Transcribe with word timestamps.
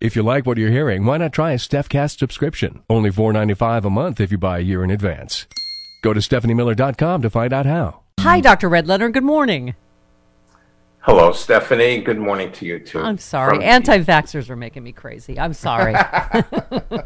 If 0.00 0.14
you 0.14 0.22
like 0.22 0.46
what 0.46 0.58
you're 0.58 0.70
hearing, 0.70 1.04
why 1.04 1.18
not 1.18 1.32
try 1.32 1.50
a 1.50 1.56
StephCast 1.56 2.20
subscription? 2.20 2.82
Only 2.88 3.10
$4.95 3.10 3.84
a 3.84 3.90
month 3.90 4.20
if 4.20 4.30
you 4.30 4.38
buy 4.38 4.58
a 4.58 4.62
year 4.62 4.84
in 4.84 4.92
advance. 4.92 5.48
Go 6.02 6.12
to 6.12 6.20
StephanieMiller.com 6.20 7.22
to 7.22 7.30
find 7.30 7.52
out 7.52 7.66
how. 7.66 8.02
Hi, 8.20 8.40
Dr. 8.40 8.70
Redlener. 8.70 9.12
Good 9.12 9.24
morning. 9.24 9.74
Hello, 11.00 11.32
Stephanie. 11.32 12.00
Good 12.00 12.18
morning 12.18 12.52
to 12.52 12.64
you 12.64 12.78
too. 12.78 13.00
I'm 13.00 13.18
sorry. 13.18 13.64
Anti 13.64 13.98
vaxxers 14.04 14.48
are 14.50 14.56
making 14.56 14.84
me 14.84 14.92
crazy. 14.92 15.38
I'm 15.38 15.52
sorry. 15.52 15.94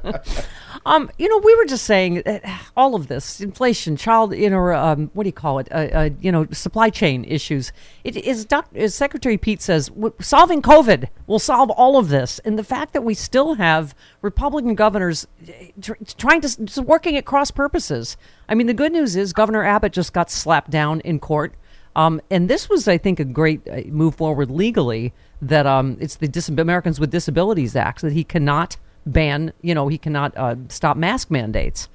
um, 0.84 1.10
you 1.18 1.28
know, 1.28 1.38
we 1.38 1.54
were 1.54 1.64
just 1.64 1.84
saying 1.84 2.22
uh, 2.26 2.40
all 2.76 2.94
of 2.94 3.08
this 3.08 3.40
inflation, 3.40 3.96
child, 3.96 4.34
you 4.34 4.50
know, 4.50 4.72
um, 4.72 5.10
what 5.14 5.24
do 5.24 5.28
you 5.28 5.32
call 5.32 5.58
it? 5.58 5.68
Uh, 5.70 5.88
uh, 5.92 6.10
you 6.20 6.32
know, 6.32 6.46
supply 6.52 6.90
chain 6.90 7.24
issues. 7.24 7.72
It 8.04 8.16
is, 8.16 8.46
as 8.74 8.94
Secretary 8.94 9.38
Pete 9.38 9.62
says, 9.62 9.90
solving 10.20 10.62
COVID 10.62 11.08
will 11.26 11.38
solve 11.38 11.70
all 11.70 11.98
of 11.98 12.08
this. 12.08 12.38
And 12.40 12.58
the 12.58 12.64
fact 12.64 12.92
that 12.92 13.02
we 13.02 13.14
still 13.14 13.54
have 13.54 13.94
Republican 14.20 14.74
governors 14.74 15.26
uh, 15.48 15.52
tr- 15.80 15.92
trying 16.16 16.40
to, 16.40 16.82
working 16.82 17.16
at 17.16 17.24
cross 17.24 17.50
purposes. 17.50 18.16
I 18.48 18.54
mean, 18.54 18.66
the 18.66 18.74
good 18.74 18.92
news 18.92 19.16
is 19.16 19.32
Governor 19.32 19.64
Abbott 19.64 19.92
just 19.92 20.12
got 20.12 20.30
slapped 20.30 20.70
down 20.70 21.00
in 21.00 21.18
court. 21.18 21.54
Um, 21.94 22.20
and 22.30 22.48
this 22.48 22.68
was, 22.68 22.88
I 22.88 22.98
think, 22.98 23.20
a 23.20 23.24
great 23.24 23.60
uh, 23.68 23.82
move 23.86 24.14
forward 24.14 24.50
legally 24.50 25.12
that 25.42 25.66
um, 25.66 25.98
it's 26.00 26.16
the 26.16 26.28
Dis- 26.28 26.48
Americans 26.48 26.98
with 26.98 27.10
Disabilities 27.10 27.76
Act 27.76 28.00
that 28.02 28.12
he 28.12 28.24
cannot 28.24 28.76
ban, 29.06 29.52
you 29.62 29.74
know, 29.74 29.88
he 29.88 29.98
cannot 29.98 30.36
uh, 30.36 30.56
stop 30.68 30.96
mask 30.96 31.30
mandates. 31.30 31.88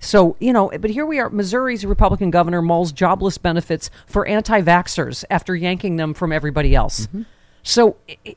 So, 0.00 0.36
you 0.40 0.52
know, 0.52 0.70
but 0.80 0.90
here 0.90 1.06
we 1.06 1.20
are. 1.20 1.30
Missouri's 1.30 1.86
Republican 1.86 2.30
governor 2.30 2.60
mulls 2.60 2.90
jobless 2.90 3.38
benefits 3.38 3.88
for 4.06 4.26
anti 4.26 4.60
vaxxers 4.60 5.24
after 5.30 5.54
yanking 5.54 5.96
them 5.96 6.12
from 6.12 6.32
everybody 6.32 6.74
else. 6.74 7.06
So 7.62 7.96
it, 8.08 8.36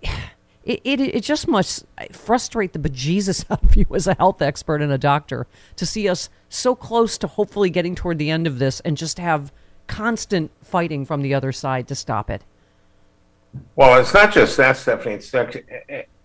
it, 0.63 0.81
it, 0.83 0.99
it 1.01 1.23
just 1.23 1.47
must 1.47 1.85
frustrate 2.11 2.73
the 2.73 2.79
bejesus 2.79 3.45
out 3.49 3.63
of 3.63 3.75
you 3.75 3.85
as 3.93 4.05
a 4.05 4.13
health 4.15 4.41
expert 4.41 4.81
and 4.81 4.91
a 4.91 4.97
doctor 4.97 5.47
to 5.75 5.85
see 5.85 6.07
us 6.07 6.29
so 6.49 6.75
close 6.75 7.17
to 7.17 7.27
hopefully 7.27 7.71
getting 7.71 7.95
toward 7.95 8.19
the 8.19 8.29
end 8.29 8.45
of 8.45 8.59
this 8.59 8.79
and 8.81 8.95
just 8.95 9.17
have 9.17 9.51
constant 9.87 10.51
fighting 10.63 11.05
from 11.05 11.21
the 11.21 11.33
other 11.33 11.51
side 11.51 11.87
to 11.87 11.95
stop 11.95 12.29
it. 12.29 12.43
Well, 13.75 13.99
it's 13.99 14.13
not 14.13 14.33
just 14.33 14.57
that, 14.57 14.77
Stephanie. 14.77 15.15
It's 15.15 15.31
that 15.31 15.55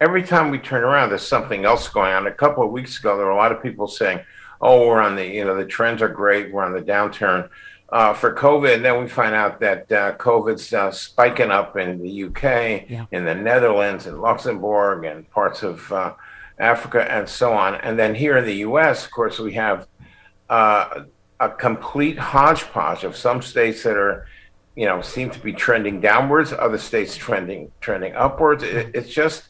every 0.01 0.23
time 0.23 0.51
we 0.51 0.59
turn 0.59 0.85
around, 0.85 1.11
there's 1.11 1.27
something 1.27 1.65
else 1.65 1.89
going 1.89 2.13
on. 2.13 2.27
A 2.27 2.33
couple 2.33 2.63
of 2.65 2.71
weeks 2.71 2.99
ago, 2.99 3.17
there 3.17 3.27
were 3.27 3.33
a 3.33 3.37
lot 3.37 3.53
of 3.53 3.63
people 3.63 3.89
saying, 3.89 4.21
"Oh, 4.61 4.87
we're 4.87 5.01
on 5.01 5.17
the 5.17 5.27
you 5.27 5.45
know 5.45 5.57
the 5.57 5.65
trends 5.67 6.03
are 6.03 6.09
great. 6.09 6.53
We're 6.53 6.65
on 6.65 6.73
the 6.73 6.81
downturn 6.83 7.49
uh, 7.91 8.15
for 8.15 8.35
COVID." 8.35 8.75
And 8.77 8.85
then 8.85 9.01
we 9.03 9.09
find 9.09 9.35
out 9.35 9.61
that 9.61 9.91
uh, 9.91 10.13
COVID's 10.17 10.73
uh, 10.73 10.91
spiking 10.93 11.51
up 11.51 11.77
in 11.77 12.01
the 12.03 12.25
UK, 12.25 12.89
Yeah. 12.89 13.07
in 13.11 13.25
the 13.25 13.35
Netherlands, 13.35 14.07
in 14.07 14.21
Luxembourg, 14.21 15.05
and 15.05 15.29
parts 15.31 15.63
of 15.63 15.91
uh, 15.93 16.15
Africa, 16.59 17.11
and 17.11 17.29
so 17.29 17.53
on. 17.53 17.75
And 17.77 17.99
then 17.99 18.15
here 18.15 18.37
in 18.39 18.45
the 18.45 18.57
U.S., 18.69 19.05
of 19.07 19.11
course, 19.11 19.39
we 19.39 19.55
have 19.55 19.87
uh, 20.49 21.03
a 21.41 21.49
complete 21.49 22.19
hodgepodge 22.19 23.03
of 23.05 23.17
some 23.17 23.41
states 23.43 23.83
that 23.83 23.97
are 23.97 24.27
you 24.81 24.87
know 24.87 24.99
seem 25.03 25.29
to 25.37 25.41
be 25.49 25.53
trending 25.53 26.01
downwards 26.01 26.51
other 26.67 26.79
states 26.79 27.15
trending 27.25 27.63
trending 27.85 28.15
upwards. 28.27 28.63
It, 28.63 28.91
it's 28.99 29.13
just 29.23 29.41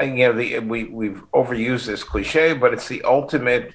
you 0.00 0.22
know 0.24 0.34
the, 0.40 0.58
we 0.72 0.84
we've 1.00 1.22
overused 1.40 1.86
this 1.86 2.02
cliche 2.12 2.46
but 2.62 2.68
it's 2.74 2.88
the 2.94 3.02
ultimate 3.18 3.66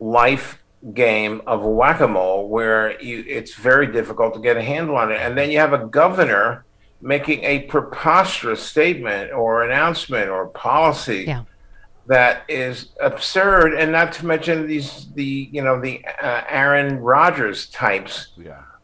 life 0.00 0.46
game 0.94 1.42
of 1.46 1.58
whack-a-mole 1.62 2.48
where 2.48 2.84
you, 3.02 3.22
it's 3.38 3.54
very 3.54 3.86
difficult 3.98 4.32
to 4.32 4.40
get 4.40 4.56
a 4.56 4.62
handle 4.62 4.96
on 4.96 5.12
it. 5.12 5.20
And 5.20 5.36
then 5.36 5.50
you 5.50 5.58
have 5.58 5.74
a 5.74 5.84
governor 6.02 6.64
making 7.02 7.44
a 7.44 7.54
preposterous 7.74 8.62
statement 8.62 9.32
or 9.32 9.50
announcement 9.68 10.30
or 10.30 10.48
policy 10.70 11.24
Yeah. 11.26 11.44
that 12.06 12.34
is 12.48 12.74
absurd, 13.10 13.74
and 13.74 13.92
not 13.92 14.08
to 14.16 14.26
mention 14.26 14.66
these 14.66 14.90
the 15.14 15.50
you 15.52 15.62
know 15.66 15.76
the 15.86 15.94
uh, 16.22 16.42
Aaron 16.48 16.98
Rodgers 17.12 17.68
types 17.68 18.28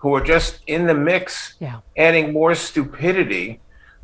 who 0.07 0.15
are 0.15 0.21
just 0.21 0.61
in 0.69 0.87
the 0.87 0.95
mix, 0.95 1.55
Yeah. 1.59 1.81
adding 1.97 2.33
more 2.33 2.55
stupidity 2.55 3.59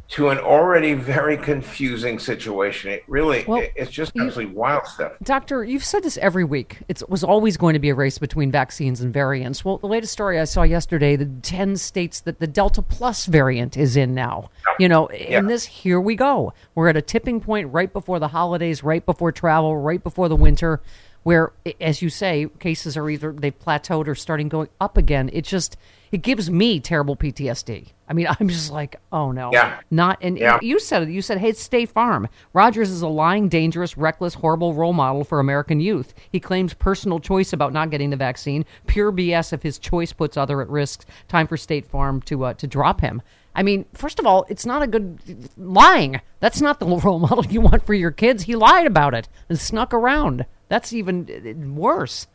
to 0.08 0.30
an 0.30 0.38
already 0.38 0.94
very 0.94 1.36
confusing 1.36 2.18
situation. 2.18 2.90
It 2.90 3.04
really, 3.06 3.44
well, 3.46 3.62
it's 3.76 3.90
just 3.92 4.10
you- 4.16 4.50
wild 4.52 4.84
stuff. 4.86 5.12
Doctor, 5.22 5.62
you've 5.62 5.84
said 5.84 6.02
this 6.02 6.18
every 6.18 6.42
week. 6.42 6.78
It 6.88 7.02
was 7.08 7.22
always 7.22 7.56
going 7.56 7.74
to 7.74 7.78
be 7.78 7.88
a 7.90 7.94
race 7.94 8.18
between 8.18 8.50
vaccines 8.50 9.00
and 9.00 9.12
variants. 9.14 9.64
Well, 9.64 9.78
the 9.78 9.86
latest 9.86 10.12
story 10.12 10.40
I 10.40 10.44
saw 10.44 10.64
yesterday, 10.64 11.14
the 11.14 11.26
10 11.42 11.76
states 11.76 12.18
that 12.22 12.40
the 12.40 12.48
Delta 12.48 12.82
Plus 12.82 13.26
variant 13.26 13.76
is 13.76 13.96
in 13.96 14.12
now. 14.12 14.50
You 14.80 14.88
know, 14.88 15.06
in 15.06 15.46
this, 15.46 15.64
here 15.66 16.00
we 16.00 16.16
go. 16.16 16.52
We're 16.74 16.88
at 16.88 16.96
a 16.96 17.02
tipping 17.02 17.40
point 17.40 17.72
right 17.72 17.92
before 17.92 18.18
the 18.18 18.28
holidays, 18.28 18.82
right 18.82 19.06
before 19.06 19.30
travel, 19.30 19.76
right 19.78 20.02
before 20.02 20.28
the 20.28 20.36
winter, 20.36 20.80
where, 21.22 21.52
as 21.80 22.02
you 22.02 22.08
say, 22.10 22.46
cases 22.58 22.96
are 22.96 23.08
either 23.08 23.32
they've 23.32 23.58
plateaued 23.58 24.08
or 24.08 24.14
starting 24.14 24.48
going 24.48 24.68
up 24.80 24.96
again. 24.96 25.30
It 25.32 25.42
just, 25.44 25.76
it 26.10 26.22
gives 26.22 26.50
me 26.50 26.80
terrible 26.80 27.16
PTSD. 27.16 27.88
I 28.08 28.12
mean, 28.12 28.26
I'm 28.40 28.48
just 28.48 28.70
like, 28.72 28.96
oh 29.12 29.30
no. 29.32 29.50
Yeah. 29.52 29.80
Not, 29.90 30.18
and 30.20 30.36
Yeah. 30.38 30.58
you 30.60 30.78
said 30.80 31.02
it. 31.02 31.08
You 31.10 31.22
said, 31.22 31.38
"Hey, 31.38 31.50
it's 31.50 31.60
State 31.62 31.90
Farm." 31.90 32.28
Rodgers 32.52 32.90
is 32.90 33.02
a 33.02 33.08
lying, 33.08 33.48
dangerous, 33.48 33.96
reckless, 33.96 34.34
horrible 34.34 34.74
role 34.74 34.92
model 34.92 35.24
for 35.24 35.38
American 35.40 35.80
youth. 35.80 36.12
He 36.30 36.40
claims 36.40 36.74
personal 36.74 37.20
choice 37.20 37.52
about 37.52 37.72
not 37.72 37.90
getting 37.90 38.10
the 38.10 38.16
vaccine. 38.16 38.64
Pure 38.86 39.12
BS. 39.12 39.52
If 39.52 39.62
his 39.62 39.78
choice 39.78 40.12
puts 40.12 40.36
other 40.36 40.60
at 40.60 40.68
risk, 40.68 41.06
time 41.28 41.46
for 41.46 41.56
State 41.56 41.86
Farm 41.86 42.20
to 42.22 42.44
uh, 42.46 42.54
to 42.54 42.66
drop 42.66 43.00
him. 43.00 43.22
I 43.54 43.62
mean, 43.62 43.84
first 43.92 44.18
of 44.18 44.24
all, 44.26 44.46
it's 44.48 44.64
not 44.64 44.80
a 44.82 44.86
good 44.86 45.18
lying. 45.58 46.20
That's 46.40 46.60
not 46.62 46.80
the 46.80 46.86
role 47.04 47.18
model 47.18 47.44
you 47.46 47.60
want 47.60 47.84
for 47.86 47.94
your 47.94 48.10
kids. 48.10 48.42
He 48.44 48.56
lied 48.56 48.86
about 48.86 49.14
it 49.14 49.28
and 49.48 49.58
snuck 49.58 49.92
around. 49.94 50.46
That's 50.72 50.94
even 50.94 51.28
uh, 51.28 51.68
worse. 51.78 52.26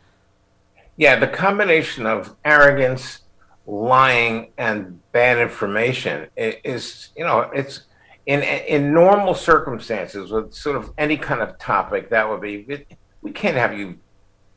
Yeah, 0.96 1.18
the 1.18 1.28
combination 1.28 2.06
of 2.06 2.36
arrogance, 2.46 3.22
lying, 3.66 4.52
and 4.60 5.02
bad 5.12 5.40
information 5.40 6.28
is, 6.38 7.10
you 7.18 7.24
know, 7.24 7.50
it's 7.52 7.86
in 8.28 8.44
in 8.44 8.94
normal 8.94 9.34
circumstances 9.34 10.30
with 10.30 10.54
sort 10.54 10.76
of 10.76 10.94
any 11.00 11.18
kind 11.18 11.42
of 11.42 11.58
topic 11.58 12.12
that 12.12 12.30
would 12.30 12.42
be. 12.42 12.64
It, 12.70 12.88
we 13.24 13.32
can't 13.32 13.58
have 13.58 13.76
you 13.76 13.98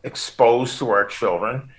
exposed 0.04 0.78
to 0.81 0.90
our 0.90 1.06
children. 1.06 1.70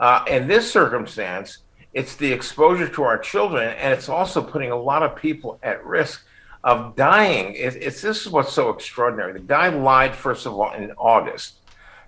Uh, 0.00 0.24
in 0.28 0.48
this 0.48 0.72
circumstance, 0.72 1.58
it's 1.92 2.16
the 2.16 2.32
exposure 2.32 2.88
to 2.88 3.02
our 3.02 3.18
children, 3.18 3.68
and 3.76 3.92
it's 3.92 4.08
also 4.08 4.42
putting 4.42 4.70
a 4.70 4.80
lot 4.80 5.02
of 5.02 5.14
people 5.14 5.58
at 5.62 5.84
risk 5.84 6.24
of 6.64 6.96
dying. 6.96 7.54
It, 7.54 7.76
it's 7.76 8.00
this 8.00 8.22
is 8.22 8.30
what's 8.30 8.52
so 8.52 8.70
extraordinary. 8.70 9.34
The 9.34 9.40
guy 9.40 9.68
lied 9.68 10.16
first 10.16 10.46
of 10.46 10.54
all 10.54 10.72
in 10.72 10.90
August 10.92 11.59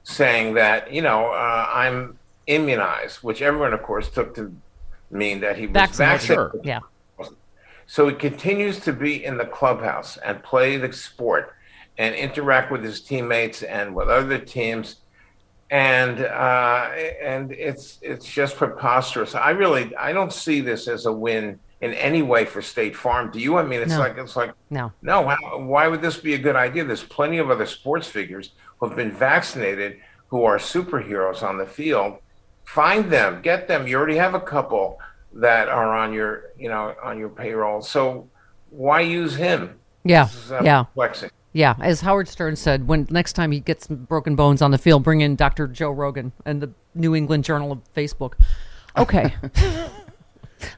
saying 0.04 0.54
that 0.54 0.92
you 0.92 1.02
know 1.02 1.26
uh, 1.26 1.66
I'm 1.72 2.18
immunized, 2.46 3.18
which 3.18 3.42
everyone, 3.42 3.72
of 3.72 3.82
course, 3.82 4.08
took 4.10 4.34
to 4.34 4.54
mean 5.10 5.40
that 5.40 5.56
he 5.56 5.66
was 5.66 5.74
Vaccinated. 5.74 6.28
vaccinated. 6.28 6.60
Yeah. 6.64 6.80
So 7.86 8.08
he 8.08 8.14
continues 8.14 8.80
to 8.80 8.92
be 8.92 9.24
in 9.24 9.36
the 9.36 9.44
clubhouse 9.44 10.16
and 10.16 10.42
play 10.42 10.76
the 10.78 10.92
sport 10.92 11.54
and 11.98 12.14
interact 12.14 12.72
with 12.72 12.82
his 12.82 13.00
teammates 13.02 13.62
and 13.62 13.94
with 13.94 14.08
other 14.08 14.38
teams. 14.38 14.96
and 15.70 16.20
uh, 16.20 16.90
and 17.22 17.50
it's 17.52 17.98
it's 18.02 18.26
just 18.26 18.56
preposterous. 18.56 19.34
I 19.34 19.50
really 19.50 19.94
I 19.96 20.12
don't 20.12 20.32
see 20.32 20.60
this 20.60 20.86
as 20.86 21.06
a 21.06 21.12
win 21.12 21.58
in 21.82 21.92
any 21.94 22.22
way 22.22 22.44
for 22.46 22.62
State 22.62 22.96
Farm. 22.96 23.30
Do 23.30 23.38
you? 23.38 23.58
I 23.58 23.62
mean, 23.64 23.80
it's 23.82 23.92
No. 23.92 23.98
like 23.98 24.16
it's 24.16 24.36
like 24.36 24.52
No. 24.70 24.92
no. 25.02 25.28
How, 25.28 25.58
why 25.58 25.88
would 25.88 26.00
this 26.00 26.16
be 26.16 26.32
a 26.34 26.38
good 26.38 26.56
idea? 26.56 26.84
There's 26.84 27.02
plenty 27.04 27.38
of 27.38 27.50
other 27.50 27.66
sports 27.66 28.06
figures 28.08 28.52
who 28.78 28.88
have 28.88 28.96
been 28.96 29.12
vaccinated 29.12 29.98
who 30.28 30.44
are 30.44 30.56
superheroes 30.58 31.42
on 31.42 31.58
the 31.58 31.66
field. 31.66 32.14
Find 32.64 33.10
them, 33.10 33.42
get 33.42 33.68
them. 33.68 33.86
You 33.86 33.98
already 33.98 34.16
have 34.16 34.34
a 34.34 34.40
couple 34.40 34.98
that 35.34 35.68
are 35.68 35.94
on 35.94 36.12
your 36.14 36.44
you 36.56 36.68
know 36.70 36.94
on 37.02 37.18
your 37.18 37.28
payroll. 37.28 37.82
So 37.82 38.28
why 38.70 39.00
use 39.00 39.34
him? 39.34 39.78
Yeah. 40.04 40.24
Is, 40.26 40.50
uh, 40.52 40.62
Yeah. 40.64 40.84
perplexing. 40.84 41.30
Yeah, 41.54 41.74
as 41.82 42.00
Howard 42.00 42.28
Stern 42.28 42.56
said, 42.56 42.88
when 42.88 43.06
next 43.10 43.34
time 43.34 43.52
he 43.52 43.60
gets 43.60 43.86
broken 43.86 44.34
bones 44.36 44.62
on 44.62 44.70
the 44.70 44.78
field, 44.78 45.02
bring 45.02 45.20
in 45.20 45.36
Dr. 45.36 45.66
Joe 45.68 45.90
Rogan 45.90 46.32
and 46.46 46.62
the 46.62 46.70
New 46.94 47.14
England 47.14 47.44
Journal 47.44 47.70
of 47.72 47.80
Facebook. 47.94 48.34
Okay. 48.96 49.34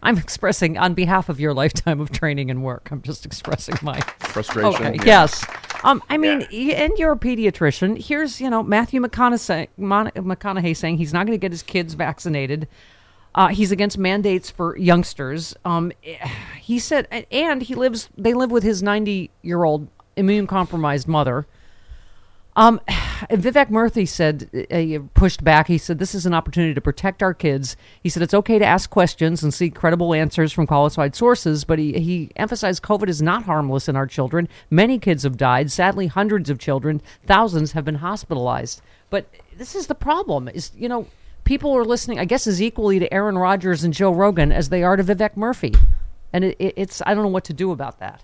I'm 0.03 0.19
expressing 0.19 0.77
on 0.79 0.95
behalf 0.95 1.29
of 1.29 1.41
your 1.41 1.55
lifetime 1.55 2.01
of 2.01 2.11
training 2.11 2.51
and 2.51 2.63
work. 2.63 2.89
I'm 2.91 3.03
just 3.03 3.25
expressing 3.27 3.77
my 3.83 4.01
Frustration. 4.19 4.75
Okay. 4.75 4.95
yeah. 4.97 5.05
Yes. 5.05 5.45
Um, 5.85 6.03
I 6.09 6.17
mean, 6.17 6.47
Yeah. 6.51 6.85
and 6.85 6.99
you're 6.99 7.13
a 7.13 7.17
pediatrician. 7.19 8.03
Here's, 8.03 8.41
you 8.41 8.49
know, 8.51 8.63
Matthew 8.63 9.01
McConaughey, 9.01 9.69
McConaughey 9.79 10.77
saying 10.77 10.97
he's 10.99 11.13
not 11.13 11.27
going 11.27 11.39
to 11.39 11.41
get 11.41 11.53
his 11.53 11.63
kids 11.63 11.95
vaccinated. 11.95 12.69
Uh, 13.35 13.49
he's 13.49 13.73
against 13.73 13.99
mandates 13.99 14.51
for 14.51 14.77
youngsters. 14.79 15.55
Um, 15.65 15.93
eh, 16.05 16.17
he 16.61 16.79
said, 16.79 17.07
and 17.31 17.63
he 17.63 17.75
lives. 17.75 18.09
They 18.17 18.33
live 18.33 18.51
with 18.51 18.63
his 18.63 18.83
90 18.83 19.31
year 19.43 19.65
old 19.65 19.89
immune 20.17 20.47
compromised 20.47 21.09
mother. 21.09 21.47
Um, 22.57 22.81
Vivek 23.31 23.71
Murthy 23.71 24.09
said, 24.09 24.49
uh, 24.71 24.77
he 24.77 24.99
pushed 24.99 25.45
back. 25.45 25.67
He 25.67 25.79
said, 25.79 25.99
This 25.99 26.15
is 26.15 26.27
an 26.27 26.35
opportunity 26.35 26.75
to 26.75 26.81
protect 26.81 27.23
our 27.23 27.35
kids. 27.35 27.77
He 28.03 28.09
said, 28.09 28.23
It's 28.23 28.35
okay 28.35 28.59
to 28.59 28.65
ask 28.65 28.91
questions 28.91 29.43
and 29.43 29.53
seek 29.53 29.75
credible 29.75 30.15
answers 30.15 30.53
from 30.53 30.67
qualified 30.67 31.15
sources, 31.15 31.65
but 31.65 31.79
he, 31.79 31.93
he 32.01 32.31
emphasized 32.37 32.83
COVID 32.83 33.09
is 33.09 33.23
not 33.23 33.45
harmless 33.45 33.89
in 33.89 33.97
our 33.97 34.07
children. 34.07 34.49
Many 34.71 34.99
kids 34.99 35.23
have 35.23 35.37
died. 35.37 35.71
Sadly, 35.71 36.07
hundreds 36.07 36.51
of 36.51 36.59
children, 36.59 37.03
thousands 37.27 37.73
have 37.73 37.85
been 37.85 37.97
hospitalized. 37.97 38.83
But 39.11 39.29
this 39.57 39.75
is 39.75 39.87
the 39.87 39.95
problem 39.95 40.49
is, 40.49 40.73
you 40.77 40.89
know, 40.89 41.07
people 41.45 41.77
are 41.77 41.85
listening, 41.85 42.19
I 42.19 42.25
guess, 42.25 42.47
as 42.47 42.61
equally 42.61 42.99
to 42.99 43.13
Aaron 43.13 43.39
Rodgers 43.39 43.85
and 43.85 43.95
Joe 43.95 44.13
Rogan 44.13 44.51
as 44.51 44.69
they 44.69 44.83
are 44.83 44.97
to 44.97 45.05
Vivek 45.05 45.37
Murthy. 45.37 45.77
And 46.33 46.45
it, 46.45 46.57
it, 46.59 46.75
it's, 46.77 47.03
I 47.07 47.15
don't 47.15 47.23
know 47.23 47.29
what 47.29 47.45
to 47.45 47.53
do 47.53 47.71
about 47.71 48.01
that. 48.01 48.23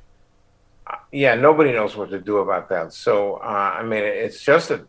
Yeah, 1.12 1.34
nobody 1.34 1.72
knows 1.72 1.96
what 1.96 2.10
to 2.10 2.20
do 2.20 2.38
about 2.38 2.68
that. 2.68 2.92
So, 2.92 3.34
uh, 3.34 3.76
I 3.78 3.82
mean, 3.82 4.02
it's 4.02 4.42
just 4.42 4.70
a, 4.70 4.86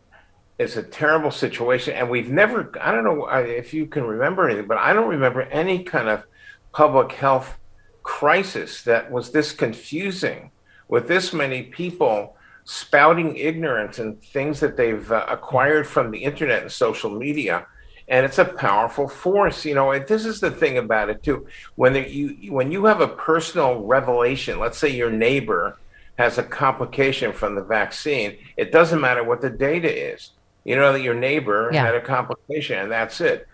it's 0.58 0.76
a 0.76 0.82
terrible 0.82 1.30
situation, 1.30 1.94
and 1.94 2.08
we've 2.08 2.30
never. 2.30 2.72
I 2.80 2.92
don't 2.92 3.04
know 3.04 3.26
if 3.26 3.74
you 3.74 3.86
can 3.86 4.04
remember 4.04 4.48
anything, 4.48 4.68
but 4.68 4.78
I 4.78 4.92
don't 4.92 5.08
remember 5.08 5.42
any 5.42 5.82
kind 5.82 6.08
of 6.08 6.24
public 6.72 7.12
health 7.12 7.58
crisis 8.02 8.82
that 8.82 9.10
was 9.10 9.30
this 9.32 9.52
confusing, 9.52 10.52
with 10.88 11.08
this 11.08 11.32
many 11.32 11.64
people 11.64 12.36
spouting 12.64 13.36
ignorance 13.36 13.98
and 13.98 14.22
things 14.22 14.60
that 14.60 14.76
they've 14.76 15.10
uh, 15.10 15.26
acquired 15.28 15.86
from 15.86 16.12
the 16.12 16.22
internet 16.22 16.62
and 16.62 16.70
social 16.70 17.10
media. 17.10 17.66
And 18.06 18.24
it's 18.24 18.38
a 18.38 18.44
powerful 18.44 19.08
force, 19.08 19.64
you 19.64 19.74
know. 19.74 19.98
This 19.98 20.24
is 20.26 20.38
the 20.38 20.50
thing 20.50 20.78
about 20.78 21.10
it 21.10 21.22
too. 21.22 21.46
When 21.74 21.94
you 21.94 22.52
when 22.52 22.70
you 22.70 22.84
have 22.84 23.00
a 23.00 23.08
personal 23.08 23.80
revelation, 23.80 24.60
let's 24.60 24.78
say 24.78 24.90
your 24.90 25.10
neighbor 25.10 25.78
has 26.18 26.38
a 26.38 26.42
complication 26.42 27.32
from 27.32 27.54
the 27.54 27.62
vaccine, 27.64 28.36
it 28.56 28.70
doesn't 28.72 29.00
matter 29.00 29.24
what 29.24 29.40
the 29.40 29.50
data 29.50 30.12
is. 30.12 30.32
You 30.64 30.76
know 30.76 30.92
that 30.92 31.02
your 31.02 31.14
neighbor 31.14 31.70
Yeah. 31.72 31.86
had 31.86 31.94
a 31.94 32.00
complication, 32.00 32.78
and 32.78 32.90
that's 32.92 33.20
it. 33.20 33.46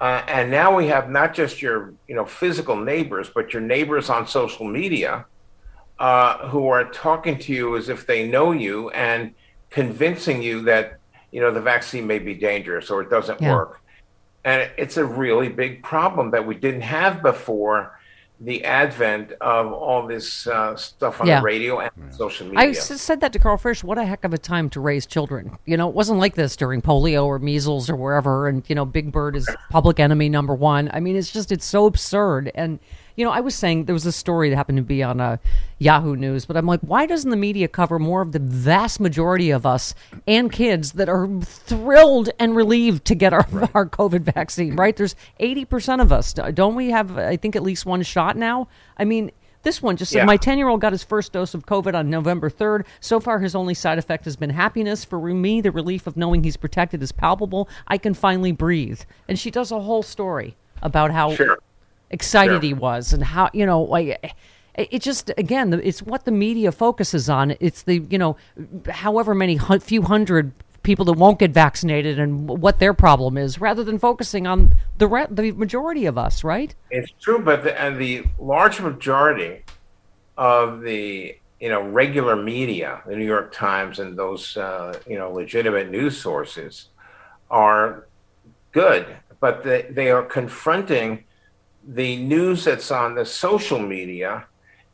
Uh, 0.00 0.22
and 0.28 0.50
now 0.50 0.74
we 0.76 0.86
have 0.88 1.10
not 1.10 1.34
just 1.34 1.60
your 1.62 1.94
you 2.06 2.14
know 2.14 2.24
physical 2.24 2.76
neighbors, 2.76 3.30
but 3.34 3.52
your 3.52 3.62
neighbors 3.62 4.10
on 4.10 4.26
social 4.26 4.66
media 4.66 5.26
uh, 5.98 6.48
who 6.48 6.68
are 6.68 6.84
talking 6.90 7.38
to 7.38 7.52
you 7.52 7.76
as 7.76 7.88
if 7.88 8.06
they 8.06 8.28
know 8.28 8.52
you 8.52 8.90
and 8.90 9.34
convincing 9.70 10.40
you 10.42 10.62
that 10.62 10.94
you 11.32 11.40
know 11.40 11.50
the 11.52 11.60
vaccine 11.60 12.06
may 12.06 12.18
be 12.18 12.34
dangerous 12.34 12.90
or 12.90 13.02
it 13.02 13.10
doesn't 13.10 13.40
Yeah. 13.40 13.54
work. 13.54 13.78
And 14.44 14.70
it's 14.78 14.96
a 14.96 15.04
really 15.04 15.48
big 15.48 15.82
problem 15.82 16.30
that 16.30 16.46
we 16.46 16.54
didn't 16.54 16.82
have 16.82 17.22
before 17.22 17.97
the 18.40 18.64
advent 18.64 19.32
of 19.40 19.72
all 19.72 20.06
this 20.06 20.46
uh, 20.46 20.76
stuff 20.76 21.20
on 21.20 21.26
Yeah. 21.26 21.40
the 21.40 21.44
radio 21.44 21.80
and 21.80 21.90
social 22.14 22.46
media. 22.46 22.60
I 22.60 22.72
said 22.72 23.20
that 23.20 23.32
to 23.32 23.38
Carl 23.38 23.56
Frisch. 23.56 23.82
What 23.82 23.98
a 23.98 24.04
heck 24.04 24.22
of 24.24 24.32
a 24.32 24.38
time 24.38 24.70
to 24.70 24.80
raise 24.80 25.06
children. 25.06 25.58
You 25.64 25.76
know, 25.76 25.88
it 25.88 25.94
wasn't 25.94 26.20
like 26.20 26.36
this 26.36 26.54
during 26.54 26.80
polio 26.80 27.26
or 27.26 27.38
measles 27.40 27.90
or 27.90 27.96
wherever. 27.96 28.46
And, 28.46 28.62
you 28.68 28.76
know, 28.76 28.84
Big 28.84 29.10
Bird 29.10 29.34
is 29.34 29.48
public 29.70 29.98
enemy 29.98 30.28
number 30.28 30.54
one. 30.54 30.88
I 30.92 31.00
mean, 31.00 31.16
it's 31.16 31.32
just, 31.32 31.50
it's 31.50 31.64
so 31.66 31.86
absurd. 31.86 32.52
And, 32.54 32.78
you 33.18 33.24
know, 33.24 33.32
I 33.32 33.40
was 33.40 33.56
saying 33.56 33.86
there 33.86 33.94
was 33.94 34.06
a 34.06 34.12
story 34.12 34.48
that 34.48 34.54
happened 34.54 34.76
to 34.78 34.84
be 34.84 35.02
on 35.02 35.20
uh, 35.20 35.38
Yahoo 35.78 36.14
News, 36.14 36.46
but 36.46 36.56
I'm 36.56 36.66
like, 36.66 36.78
why 36.82 37.04
doesn't 37.04 37.30
the 37.30 37.36
media 37.36 37.66
cover 37.66 37.98
more 37.98 38.22
of 38.22 38.30
the 38.30 38.38
vast 38.38 39.00
majority 39.00 39.50
of 39.50 39.66
us 39.66 39.92
and 40.28 40.52
kids 40.52 40.92
that 40.92 41.08
are 41.08 41.26
thrilled 41.42 42.30
and 42.38 42.54
relieved 42.54 43.04
to 43.06 43.16
get 43.16 43.32
our, 43.32 43.44
our 43.74 43.86
COVID 43.86 44.20
vaccine, 44.20 44.76
right? 44.76 44.96
There's 44.96 45.16
80% 45.40 46.00
of 46.00 46.12
us. 46.12 46.32
Don't 46.32 46.76
we 46.76 46.90
have, 46.90 47.18
I 47.18 47.36
think, 47.36 47.56
at 47.56 47.64
least 47.64 47.84
one 47.84 48.02
shot 48.02 48.36
now? 48.36 48.68
I 48.96 49.04
mean, 49.04 49.32
this 49.64 49.82
one 49.82 49.96
just 49.96 50.12
said, 50.12 50.18
Yeah. 50.18 50.24
my 50.24 50.36
10 50.36 50.56
year 50.56 50.68
old 50.68 50.80
got 50.80 50.92
his 50.92 51.02
first 51.02 51.32
dose 51.32 51.54
of 51.54 51.66
COVID 51.66 51.94
on 51.96 52.08
November 52.08 52.48
3rd. 52.48 52.84
So 53.00 53.18
far, 53.18 53.40
his 53.40 53.56
only 53.56 53.74
side 53.74 53.98
effect 53.98 54.26
has 54.26 54.36
been 54.36 54.50
happiness. 54.50 55.04
For 55.04 55.18
me, 55.18 55.60
the 55.60 55.72
relief 55.72 56.06
of 56.06 56.16
knowing 56.16 56.44
he's 56.44 56.56
protected 56.56 57.02
is 57.02 57.10
palpable. 57.10 57.68
I 57.88 57.98
can 57.98 58.14
finally 58.14 58.52
breathe. 58.52 59.00
And 59.26 59.36
she 59.36 59.50
does 59.50 59.72
a 59.72 59.80
whole 59.80 60.04
story 60.04 60.56
about 60.82 61.10
how 61.10 61.34
Sure. 61.34 61.58
Excited 62.10 62.54
Sure. 62.54 62.60
he 62.60 62.74
was 62.74 63.12
and 63.12 63.22
how, 63.22 63.50
you 63.52 63.66
know, 63.66 63.82
like. 63.82 64.34
it- 64.74 65.02
just 65.02 65.32
again, 65.36 65.72
it's 65.82 66.02
what 66.02 66.24
the 66.24 66.30
media 66.30 66.70
focuses 66.70 67.28
on. 67.28 67.56
It's 67.58 67.82
the 67.82 68.00
you 68.08 68.16
know, 68.16 68.36
however 68.88 69.34
many 69.34 69.58
few 69.80 70.02
hundred 70.02 70.52
people 70.84 71.04
that 71.06 71.14
won't 71.14 71.40
get 71.40 71.50
vaccinated 71.50 72.18
and 72.20 72.46
what 72.48 72.78
their 72.78 72.94
problem 72.94 73.36
is, 73.36 73.60
rather 73.60 73.82
than 73.82 73.98
focusing 73.98 74.46
on 74.46 74.72
the 74.98 75.08
re- 75.08 75.26
the 75.28 75.50
majority 75.50 76.06
of 76.06 76.16
us, 76.16 76.44
right? 76.44 76.76
It's 76.92 77.10
true, 77.20 77.40
but 77.40 77.64
the, 77.64 77.78
and 77.80 77.98
the 78.00 78.24
large 78.38 78.80
majority 78.80 79.64
of 80.36 80.80
the 80.82 81.36
you 81.58 81.68
know 81.68 81.82
regular 81.82 82.36
media, 82.36 83.02
the 83.04 83.16
New 83.16 83.26
York 83.26 83.52
Times 83.52 83.98
and 83.98 84.16
those 84.16 84.56
uh, 84.56 84.96
you 85.08 85.18
know 85.18 85.32
legitimate 85.32 85.90
news 85.90 86.16
sources, 86.16 86.88
are 87.50 88.06
good, 88.70 89.06
but 89.40 89.64
they, 89.64 89.82
they 89.90 90.10
are 90.12 90.22
confronting 90.22 91.24
the 91.88 92.16
news 92.16 92.64
that's 92.64 92.90
on 92.90 93.14
the 93.14 93.24
social 93.24 93.78
media 93.78 94.44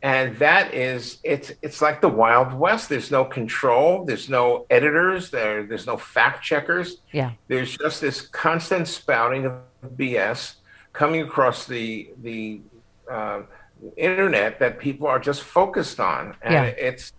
and 0.03 0.37
that 0.39 0.73
is 0.73 1.19
it's 1.25 1.51
it's 1.61 1.83
like 1.83 2.01
the 2.01 2.09
wild 2.09 2.53
west 2.55 2.89
there's 2.89 3.11
no 3.11 3.25
control 3.25 4.05
there's 4.05 4.29
no 4.29 4.65
editors 4.71 5.31
there 5.31 5.65
there's 5.65 5.87
no 5.87 5.97
fact 5.97 6.45
checkers 6.45 6.99
Yeah. 7.13 7.33
there's 7.49 7.77
just 7.77 8.01
this 8.01 8.21
constant 8.21 8.87
spouting 8.87 9.47
of 9.47 9.55
BS 9.97 10.55
coming 10.93 11.21
across 11.23 11.67
the 11.67 12.11
the 12.23 12.61
uh, 13.11 13.41
internet 13.97 14.59
that 14.61 14.79
people 14.79 15.07
are 15.07 15.19
just 15.19 15.43
focused 15.43 15.99
on, 16.01 16.37
and 16.43 16.55
Yeah. 16.55 16.63
it's 16.89 17.13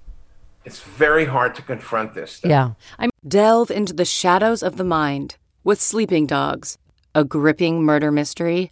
it's 0.63 0.79
very 0.81 1.25
hard 1.25 1.53
to 1.55 1.61
confront 1.61 2.13
this 2.15 2.31
stuff. 2.31 2.49
Yeah. 2.49 2.71
I 2.97 3.09
Delve 3.27 3.69
into 3.69 3.93
the 3.93 4.05
shadows 4.05 4.63
of 4.63 4.77
the 4.77 4.83
mind 4.83 5.35
with 5.63 5.79
Sleeping 5.81 6.25
Dogs, 6.25 6.77
a 7.13 7.23
gripping 7.23 7.83
murder 7.83 8.11
mystery 8.11 8.71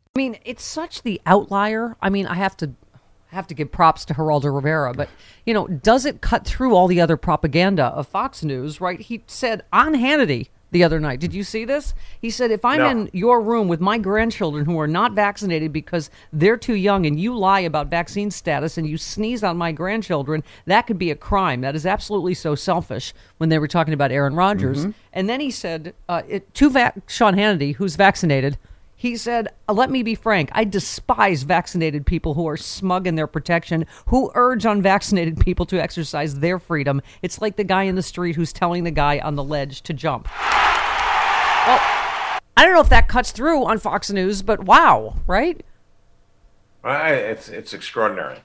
I 0.13 0.19
mean, 0.19 0.37
it's 0.43 0.63
such 0.65 1.03
the 1.03 1.21
outlier. 1.25 1.95
I 2.01 2.09
mean, 2.09 2.27
I 2.27 2.33
have 2.35 2.57
to 2.57 2.71
have 3.27 3.47
to 3.47 3.53
give 3.53 3.71
props 3.71 4.03
to 4.03 4.13
Geraldo 4.13 4.53
Rivera, 4.53 4.93
but 4.93 5.07
you 5.45 5.53
know, 5.53 5.67
does 5.67 6.05
it 6.05 6.19
cut 6.19 6.45
through 6.45 6.75
all 6.75 6.87
the 6.89 6.99
other 6.99 7.15
propaganda 7.15 7.85
of 7.85 8.07
Fox 8.09 8.43
News? 8.43 8.81
Right? 8.81 8.99
He 8.99 9.23
said 9.27 9.63
on 9.71 9.93
Hannity 9.93 10.49
the 10.71 10.83
other 10.83 10.99
night. 10.99 11.21
Did 11.21 11.33
you 11.33 11.45
see 11.45 11.63
this? 11.63 11.93
He 12.19 12.29
said, 12.29 12.51
if 12.51 12.65
I'm 12.65 12.79
No. 12.79 12.89
in 12.89 13.09
your 13.13 13.39
room 13.41 13.69
with 13.69 13.79
my 13.79 13.97
grandchildren 13.97 14.65
who 14.65 14.77
are 14.81 14.87
not 14.87 15.13
vaccinated 15.13 15.71
because 15.71 16.09
they're 16.33 16.57
too 16.57 16.75
young 16.75 17.05
and 17.05 17.17
you 17.17 17.33
lie 17.37 17.61
about 17.61 17.87
vaccine 17.87 18.31
status 18.31 18.77
and 18.77 18.85
you 18.87 18.97
sneeze 18.97 19.43
on 19.43 19.55
my 19.57 19.71
grandchildren, 19.71 20.43
that 20.65 20.87
could 20.87 20.97
be 20.99 21.11
a 21.11 21.15
crime. 21.15 21.61
That 21.61 21.75
is 21.75 21.85
absolutely 21.85 22.33
so 22.33 22.55
selfish 22.55 23.13
when 23.37 23.47
they 23.49 23.59
were 23.59 23.67
talking 23.67 23.93
about 23.93 24.11
Aaron 24.11 24.33
Rodgers. 24.35 24.87
And 25.13 25.29
then 25.29 25.39
he 25.39 25.51
said, 25.51 25.93
uh, 26.09 26.21
it, 26.27 26.53
to 26.55 26.69
va- 26.69 26.93
Sean 27.07 27.35
Hannity, 27.35 27.75
who's 27.75 27.95
vaccinated, 27.97 28.57
he 29.01 29.17
said, 29.17 29.47
"Uh, 29.67 29.73
Let 29.73 29.89
me 29.89 30.03
be 30.03 30.13
frank. 30.13 30.51
I 30.51 30.63
despise 30.63 31.41
vaccinated 31.41 32.05
people 32.05 32.35
who 32.35 32.47
are 32.47 32.55
smug 32.55 33.07
in 33.07 33.15
their 33.15 33.25
protection, 33.25 33.87
who 34.05 34.29
urge 34.35 34.63
unvaccinated 34.63 35.39
people 35.39 35.65
to 35.65 35.81
exercise 35.81 36.35
their 36.39 36.59
freedom. 36.59 37.01
It's 37.23 37.41
like 37.41 37.55
the 37.55 37.63
guy 37.63 37.83
in 37.83 37.95
the 37.95 38.03
street 38.03 38.35
who's 38.35 38.53
telling 38.53 38.83
the 38.83 38.91
guy 38.91 39.17
on 39.17 39.33
the 39.35 39.43
ledge 39.43 39.81
to 39.83 39.93
jump. 39.93 40.27
Well, 40.29 41.79
I 42.55 42.63
don't 42.63 42.73
know 42.75 42.81
if 42.81 42.89
that 42.89 43.07
cuts 43.07 43.31
through 43.31 43.65
on 43.65 43.79
Fox 43.79 44.11
News, 44.11 44.43
but 44.43 44.65
wow, 44.65 45.15
right? 45.25 45.65
I- 46.83 47.13
It's 47.13 47.49
it's 47.49 47.73
extraordinary. 47.73 48.37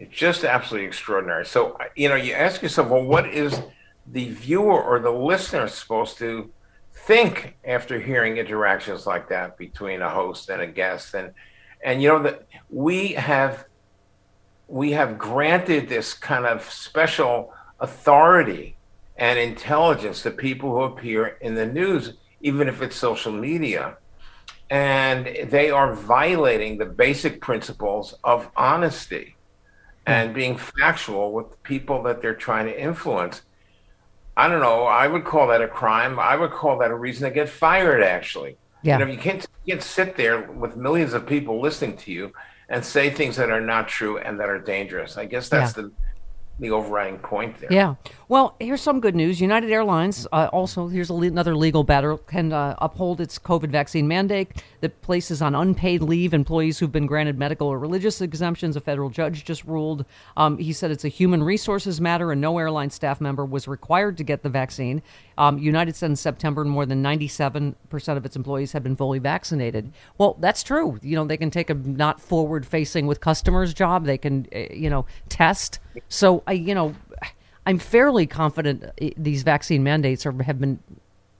It's 0.00 0.12
just 0.12 0.42
absolutely 0.42 0.88
extraordinary. 0.88 1.46
So 1.46 1.78
you 1.94 2.08
know, 2.08 2.16
you 2.16 2.32
ask 2.32 2.60
yourself, 2.60 2.88
well, 2.88 3.04
what 3.04 3.28
is 3.28 3.60
the 4.04 4.30
viewer 4.30 4.82
or 4.82 4.98
the 4.98 5.12
listener 5.12 5.68
supposed 5.68 6.18
to 6.18 6.50
think 6.94 7.56
after 7.64 8.00
hearing 8.00 8.36
interactions 8.36 9.06
like 9.06 9.28
that 9.28 9.56
between 9.56 10.02
a 10.02 10.10
host 10.10 10.48
and 10.48 10.62
a 10.62 10.66
guest? 10.66 11.14
And 11.14 11.32
and 11.84 12.02
you 12.02 12.08
know 12.08 12.22
that 12.22 12.46
we 12.70 13.08
have 13.08 13.64
we 14.68 14.92
have 14.92 15.18
granted 15.18 15.88
this 15.88 16.14
kind 16.14 16.46
of 16.46 16.62
special 16.70 17.52
authority 17.80 18.76
and 19.16 19.38
intelligence 19.38 20.22
to 20.22 20.30
people 20.30 20.70
who 20.70 20.82
appear 20.82 21.38
in 21.40 21.54
the 21.54 21.66
news, 21.66 22.14
even 22.40 22.68
if 22.68 22.80
it's 22.80 22.96
social 22.96 23.32
media 23.32 23.96
and 24.72 25.50
they 25.50 25.70
are 25.70 25.92
violating 25.92 26.78
the 26.78 26.86
basic 26.86 27.42
principles 27.42 28.14
of 28.24 28.48
honesty 28.56 29.36
and 30.06 30.32
being 30.32 30.56
factual 30.56 31.30
with 31.30 31.62
people 31.62 32.02
that 32.02 32.22
they're 32.22 32.34
trying 32.34 32.64
to 32.64 32.80
influence. 32.80 33.42
I 34.42 34.48
don't 34.48 34.60
know. 34.60 34.82
I 34.86 35.06
would 35.06 35.24
call 35.24 35.46
that 35.48 35.62
a 35.62 35.68
crime. 35.68 36.18
I 36.18 36.34
would 36.34 36.50
call 36.50 36.76
that 36.78 36.90
a 36.90 36.96
reason 36.96 37.28
to 37.28 37.32
get 37.32 37.48
fired. 37.48 38.02
Actually, 38.02 38.56
Yeah. 38.82 38.98
You 38.98 39.04
know, 39.04 39.10
you 39.12 39.18
can't 39.18 39.46
you 39.64 39.74
can't 39.74 39.84
sit 39.84 40.16
there 40.16 40.50
with 40.50 40.76
millions 40.76 41.12
of 41.14 41.24
people 41.26 41.60
listening 41.60 41.96
to 41.98 42.10
you 42.10 42.32
and 42.68 42.84
say 42.84 43.08
things 43.08 43.36
that 43.36 43.50
are 43.50 43.60
not 43.60 43.86
true 43.86 44.18
and 44.18 44.40
that 44.40 44.48
are 44.48 44.58
dangerous. 44.58 45.16
I 45.16 45.26
guess 45.26 45.48
that's 45.48 45.74
the 45.74 45.92
the 46.58 46.70
overriding 46.70 47.18
point 47.18 47.58
there. 47.60 47.72
Yeah. 47.72 47.94
Well, 48.28 48.56
here's 48.60 48.80
some 48.80 49.00
good 49.00 49.14
news. 49.14 49.40
United 49.40 49.70
Airlines 49.70 50.26
uh, 50.32 50.48
also 50.52 50.88
here's 50.88 51.10
le- 51.10 51.26
another 51.26 51.56
legal 51.56 51.82
battle 51.82 52.18
can 52.18 52.52
uh, 52.52 52.76
uphold 52.78 53.20
its 53.20 53.38
COVID 53.38 53.70
vaccine 53.70 54.06
mandate 54.06 54.62
that 54.80 55.00
places 55.02 55.42
on 55.42 55.54
unpaid 55.54 56.02
leave 56.02 56.32
employees 56.32 56.78
who've 56.78 56.92
been 56.92 57.06
granted 57.06 57.38
medical 57.38 57.68
or 57.68 57.78
religious 57.78 58.20
exemptions. 58.20 58.76
A 58.76 58.80
federal 58.80 59.10
judge 59.10 59.44
just 59.44 59.64
ruled. 59.64 60.04
Um, 60.36 60.58
he 60.58 60.72
said 60.72 60.90
it's 60.90 61.04
a 61.04 61.08
human 61.08 61.42
resources 61.42 62.00
matter, 62.00 62.32
and 62.32 62.40
no 62.40 62.58
airline 62.58 62.90
staff 62.90 63.20
member 63.20 63.44
was 63.44 63.66
required 63.66 64.16
to 64.18 64.24
get 64.24 64.42
the 64.42 64.48
vaccine. 64.48 65.02
Um, 65.38 65.58
United 65.58 65.96
said 65.96 66.10
in 66.10 66.16
September 66.16 66.64
more 66.64 66.86
than 66.86 67.02
97 67.02 67.74
percent 67.88 68.18
of 68.18 68.24
its 68.24 68.36
employees 68.36 68.72
had 68.72 68.82
been 68.82 68.96
fully 68.96 69.18
vaccinated. 69.18 69.92
Well, 70.18 70.36
that's 70.40 70.62
true. 70.62 70.98
You 71.02 71.16
know, 71.16 71.24
they 71.24 71.36
can 71.36 71.50
take 71.50 71.70
a 71.70 71.74
not 71.74 72.20
forward-facing 72.20 73.06
with 73.06 73.20
customers 73.20 73.74
job. 73.74 74.04
They 74.04 74.18
can, 74.18 74.46
uh, 74.54 74.72
you 74.72 74.90
know, 74.90 75.06
test. 75.28 75.78
So 76.08 76.41
I, 76.46 76.52
you 76.52 76.74
know. 76.74 76.94
I'm 77.64 77.78
fairly 77.78 78.26
confident 78.26 78.82
uh, 78.84 79.10
these 79.16 79.44
vaccine 79.44 79.84
mandates 79.84 80.26
are, 80.26 80.32
have 80.42 80.58
been 80.58 80.80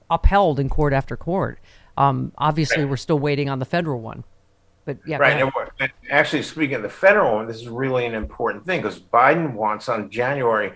upheld 0.08 0.60
in 0.60 0.68
court 0.68 0.92
after 0.92 1.16
court. 1.16 1.58
Um, 1.96 2.32
obviously, 2.38 2.84
we're 2.84 2.96
still 2.96 3.18
waiting 3.18 3.48
on 3.48 3.58
the 3.58 3.64
federal 3.64 4.00
one. 4.00 4.24
But 4.84 4.98
yeah, 5.06 5.18
Right. 5.18 5.40
And 5.80 5.92
actually, 6.10 6.42
speaking 6.42 6.76
of 6.76 6.82
the 6.82 6.88
federal 6.88 7.34
one, 7.36 7.46
this 7.46 7.60
is 7.60 7.68
really 7.68 8.06
an 8.06 8.14
important 8.14 8.64
thing 8.66 8.82
because 8.82 8.98
Biden 8.98 9.52
wants 9.54 9.88
on 9.88 10.10
January 10.10 10.72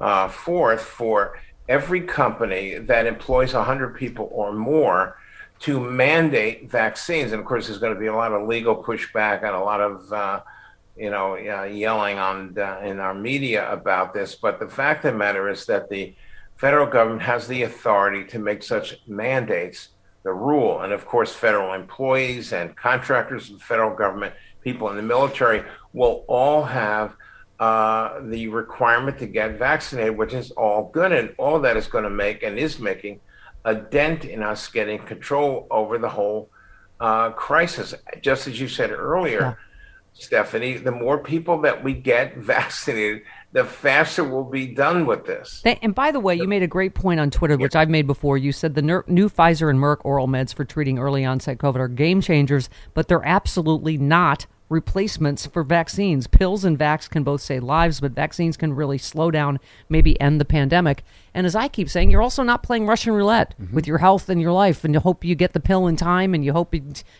uh, 0.00 0.28
4th 0.28 0.80
for 0.80 1.38
every 1.68 2.00
company 2.00 2.78
that 2.78 3.06
employs 3.06 3.54
100 3.54 3.94
people 3.96 4.28
or 4.32 4.52
more 4.52 5.16
to 5.60 5.78
mandate 5.78 6.70
vaccines. 6.70 7.32
And 7.32 7.40
of 7.40 7.46
course, 7.46 7.66
there's 7.66 7.78
going 7.78 7.94
to 7.94 8.00
be 8.00 8.06
a 8.06 8.14
lot 8.14 8.32
of 8.32 8.48
legal 8.48 8.82
pushback 8.82 9.44
and 9.44 9.54
a 9.54 9.60
lot 9.60 9.80
of 9.80 10.12
uh, 10.12 10.40
you 11.00 11.08
know, 11.08 11.32
uh, 11.32 11.64
yelling 11.64 12.18
on 12.18 12.54
in 12.84 13.00
our 13.00 13.14
media 13.14 13.72
about 13.72 14.12
this. 14.12 14.34
But 14.34 14.60
the 14.60 14.68
fact 14.68 15.04
of 15.06 15.12
the 15.12 15.18
matter 15.18 15.48
is 15.48 15.64
that 15.64 15.88
the 15.88 16.14
federal 16.56 16.86
government 16.86 17.22
has 17.22 17.48
the 17.48 17.62
authority 17.62 18.22
to 18.24 18.38
make 18.38 18.62
such 18.62 19.00
mandates 19.06 19.88
the 20.24 20.32
rule. 20.32 20.82
And 20.82 20.92
of 20.92 21.06
course, 21.06 21.32
federal 21.32 21.72
employees 21.72 22.52
and 22.52 22.76
contractors 22.76 23.48
of 23.48 23.60
the 23.60 23.64
federal 23.64 23.96
government, 23.96 24.34
people 24.60 24.90
in 24.90 24.96
the 24.96 25.02
military, 25.02 25.64
will 25.94 26.22
all 26.28 26.64
have 26.64 27.16
uh, 27.58 28.20
the 28.24 28.48
requirement 28.48 29.18
to 29.20 29.26
get 29.26 29.58
vaccinated, 29.58 30.18
which 30.18 30.34
is 30.34 30.50
all 30.50 30.90
good. 30.92 31.12
And 31.12 31.34
all 31.38 31.60
that 31.60 31.78
is 31.78 31.86
going 31.86 32.04
to 32.04 32.10
make 32.10 32.42
and 32.42 32.58
is 32.58 32.78
making 32.78 33.20
a 33.64 33.74
dent 33.74 34.26
in 34.26 34.42
us 34.42 34.68
getting 34.68 34.98
control 34.98 35.66
over 35.70 35.96
the 35.96 36.10
whole 36.10 36.50
uh, 37.00 37.30
crisis. 37.30 37.94
Just 38.20 38.46
as 38.46 38.60
you 38.60 38.68
said 38.68 38.90
earlier. 38.90 39.40
Yeah. 39.40 39.54
Stephanie, 40.20 40.76
the 40.76 40.92
more 40.92 41.18
people 41.18 41.60
that 41.62 41.82
we 41.82 41.94
get 41.94 42.36
vaccinated, 42.38 43.22
the 43.52 43.64
faster 43.64 44.22
we'll 44.22 44.44
be 44.44 44.66
done 44.68 45.06
with 45.06 45.26
this. 45.26 45.62
And 45.64 45.94
by 45.94 46.12
the 46.12 46.20
way, 46.20 46.36
you 46.36 46.46
made 46.46 46.62
a 46.62 46.68
great 46.68 46.94
point 46.94 47.18
on 47.18 47.30
Twitter, 47.30 47.56
which 47.56 47.74
I've 47.74 47.90
made 47.90 48.06
before. 48.06 48.38
You 48.38 48.52
said 48.52 48.74
the 48.74 48.82
new 48.82 49.28
Pfizer 49.28 49.70
and 49.70 49.78
Merck 49.78 49.98
oral 50.04 50.28
meds 50.28 50.54
for 50.54 50.64
treating 50.64 50.98
early 50.98 51.24
onset 51.24 51.58
COVID 51.58 51.76
are 51.76 51.88
game 51.88 52.20
changers, 52.20 52.70
but 52.94 53.08
they're 53.08 53.26
absolutely 53.26 53.96
not 53.96 54.46
replacements 54.70 55.44
for 55.44 55.62
vaccines. 55.62 56.26
Pills 56.26 56.64
and 56.64 56.78
vax 56.78 57.10
can 57.10 57.22
both 57.22 57.42
save 57.42 57.62
lives, 57.62 58.00
but 58.00 58.12
vaccines 58.12 58.56
can 58.56 58.72
really 58.72 58.96
slow 58.96 59.30
down, 59.30 59.60
maybe 59.90 60.18
end 60.18 60.40
the 60.40 60.46
pandemic. 60.46 61.04
And 61.34 61.46
as 61.46 61.54
I 61.54 61.68
keep 61.68 61.90
saying, 61.90 62.10
you're 62.10 62.22
also 62.22 62.42
not 62.42 62.62
playing 62.62 62.86
Russian 62.86 63.12
roulette 63.12 63.54
mm-hmm. 63.60 63.74
with 63.74 63.86
your 63.86 63.98
health 63.98 64.30
and 64.30 64.40
your 64.40 64.52
life, 64.52 64.84
and 64.84 64.94
you 64.94 65.00
hope 65.00 65.24
you 65.24 65.34
get 65.34 65.52
the 65.52 65.60
pill 65.60 65.86
in 65.86 65.96
time, 65.96 66.32
and 66.32 66.44
you 66.44 66.52
hope 66.52 66.74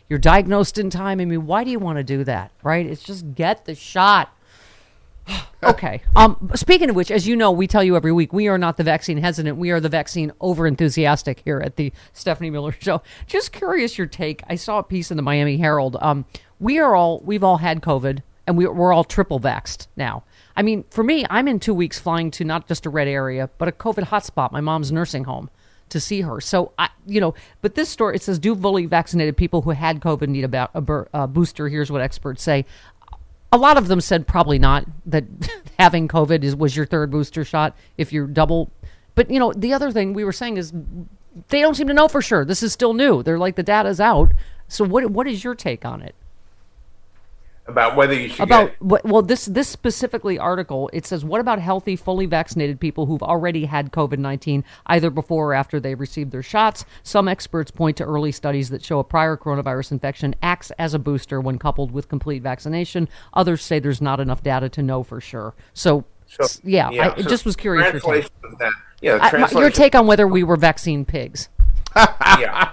you're 0.09 0.19
diagnosed 0.19 0.79
in 0.79 0.89
time. 0.89 1.21
I 1.21 1.27
mean, 1.27 1.45
why 1.45 1.65
do 1.65 1.71
you 1.71 1.79
want 1.79 1.99
to 1.99 2.05
do 2.05 2.25
that, 2.25 2.53
right? 2.63 2.87
It's 2.87 3.03
just 3.03 3.35
get 3.35 3.67
the 3.67 3.75
shot. 3.75 4.35
Okay. 5.63 6.01
Um, 6.17 6.51
speaking 6.55 6.89
of 6.89 6.97
which, 6.97 7.11
as 7.11 7.29
you 7.29 7.37
know, 7.37 7.51
we 7.51 7.67
tell 7.67 7.85
you 7.85 7.95
every 7.95 8.13
week, 8.13 8.33
we 8.33 8.49
are 8.49 8.57
not 8.57 8.79
the 8.79 8.83
vaccine 8.83 9.19
hesitant. 9.19 9.59
We 9.59 9.71
are 9.71 9.79
the 9.79 9.91
vaccine 9.91 10.33
over 10.41 10.67
enthusiastic 10.67 11.43
here 11.45 11.61
at 11.61 11.77
the 11.77 11.93
Stephanie 12.15 12.49
Miller 12.49 12.73
Show. 12.81 13.03
Just 13.27 13.53
curious 13.53 13.99
your 13.99 14.07
take. 14.07 14.43
I 14.49 14.55
saw 14.55 14.79
a 14.79 14.83
piece 14.83 15.11
in 15.11 15.19
the 15.19 15.23
Miami 15.23 15.59
Herald. 15.59 15.99
Um, 16.01 16.25
we 16.61 16.79
are 16.79 16.95
all, 16.95 17.21
we've 17.27 17.45
all 17.45 17.59
had 17.59 17.83
COVID 17.83 18.23
and 18.47 18.57
we, 18.57 18.67
we're 18.67 18.93
all 18.93 19.05
triple 19.05 19.39
vaxxed 19.39 19.89
now. 19.97 20.25
I 20.57 20.63
mean, 20.63 20.85
for 20.91 21.05
me, 21.05 21.27
I'm 21.29 21.47
in 21.47 21.61
two 21.61 21.75
weeks 21.75 21.99
flying 21.99 22.31
to 22.33 22.45
not 22.45 22.67
just 22.67 22.87
a 22.87 22.91
red 22.91 23.07
area, 23.07 23.51
but 23.59 23.69
a 23.69 23.73
COVID 23.73 24.07
hotspot, 24.09 24.53
my 24.53 24.63
mom's 24.63 24.91
nursing 24.91 25.25
home 25.25 25.51
to 25.91 26.01
see 26.01 26.23
her. 26.23 26.41
So 26.41 26.73
I, 26.79 26.89
you 27.07 27.21
know, 27.21 27.35
but 27.61 27.75
this 27.75 27.89
story 27.89 28.17
it 28.17 28.23
says, 28.23 28.39
do 28.39 28.55
fully 28.57 28.87
vaccinated 28.87 29.37
people 29.37 29.63
who 29.63 29.71
had 29.71 30.01
COVID 30.01 30.29
need 30.29 30.53
a, 30.53 30.71
a, 30.75 31.07
a 31.13 31.27
booster? 31.27 31.69
Here's 31.69 31.91
what 31.91 32.01
experts 32.01 32.43
say. 32.43 32.65
A 33.53 33.59
lot 33.59 33.77
of 33.77 33.89
them 33.89 34.01
said 34.01 34.27
probably 34.27 34.59
not 34.59 34.87
that 35.07 35.25
having 35.79 36.09
COVID 36.09 36.45
is 36.45 36.55
was 36.55 36.77
your 36.77 36.87
third 36.87 37.11
booster 37.11 37.45
shot 37.45 37.77
if 37.97 38.13
you're 38.13 38.27
double. 38.27 38.71
But 39.15 39.31
you 39.31 39.39
know, 39.39 39.53
the 39.53 39.73
other 39.73 39.91
thing 39.91 40.13
we 40.13 40.25
were 40.25 40.33
saying 40.33 40.57
is 40.57 40.73
they 41.49 41.61
don't 41.61 41.75
seem 41.75 41.89
to 41.89 41.95
know 41.95 42.09
for 42.09 42.23
sure. 42.23 42.45
This 42.45 42.63
is 42.63 42.73
still 42.73 42.95
new. 42.95 43.23
They're 43.23 43.39
like 43.39 43.57
the 43.57 43.63
data's 43.63 44.01
out. 44.01 44.33
So 44.69 44.85
what 44.85 45.11
what 45.11 45.27
is 45.27 45.43
your 45.43 45.55
take 45.55 45.85
on 45.85 46.03
it? 46.03 46.15
About 47.71 47.97
whether 47.97 48.15
you 48.15 48.29
should 48.29 48.41
about 48.41 48.71
get 48.89 49.05
well 49.05 49.23
this 49.23 49.47
this 49.47 49.69
specifically 49.69 50.39
article 50.39 50.91
it 50.93 51.07
says 51.07 51.25
what 51.25 51.41
about 51.41 51.59
healthy 51.61 51.95
fully 51.97 52.27
vaccinated 52.27 52.81
people 52.81 53.07
who've 53.07 53.23
already 53.23 53.65
had 53.65 53.93
covid-19 53.93 54.65
either 54.87 55.09
before 55.11 55.51
or 55.51 55.55
after 55.55 55.79
they 55.79 55.95
received 55.95 56.33
their 56.33 56.43
shots 56.43 56.85
some 57.03 57.29
experts 57.29 57.71
point 57.71 57.97
to 57.97 58.05
early 58.05 58.33
studies 58.33 58.71
that 58.71 58.83
show 58.85 58.99
a 58.99 59.05
prior 59.05 59.37
coronavirus 59.37 59.93
infection 59.93 60.35
acts 60.43 60.71
as 60.79 60.95
a 60.95 60.99
booster 60.99 61.41
when 61.41 61.59
coupled 61.59 61.93
with 61.93 62.09
complete 62.09 62.43
vaccination 62.43 63.09
others 63.35 63.63
say 63.63 63.79
there's 63.79 64.01
not 64.03 64.19
enough 64.21 64.43
data 64.43 64.69
to 64.69 64.83
know 64.83 65.03
for 65.03 65.21
sure 65.21 65.55
so, 65.73 66.05
So, 66.27 66.45
s- 66.45 66.61
yeah, 66.65 66.89
I 66.89 67.23
so 67.23 67.29
just 67.29 67.45
was 67.45 67.57
curious 67.57 67.93
your 67.93 68.01
take. 68.15 68.31
that. 68.59 68.73
Yeah, 69.01 69.19
I- 69.21 69.59
your 69.61 69.71
take 69.71 69.95
on 69.95 70.07
whether 70.07 70.27
we 70.27 70.43
were 70.43 70.57
vaccine 70.57 71.05
pigs 71.05 71.49
yeah. 71.97 72.71